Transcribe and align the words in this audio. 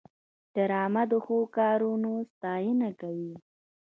ډرامه 0.53 1.03
د 1.11 1.13
ښو 1.25 1.37
کارونو 1.57 2.11
ستاینه 2.31 2.89
کوي 3.01 3.33